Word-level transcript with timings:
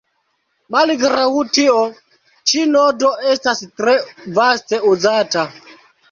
Malgraŭ 0.75 1.25
tio, 1.57 1.75
ĉi 2.51 2.63
nodo 2.75 3.11
estas 3.33 3.61
tre 3.81 3.93
vaste 4.39 4.81
uzata. 4.93 5.45